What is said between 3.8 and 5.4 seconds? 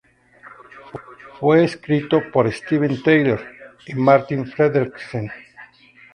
y Marti Frederiksen.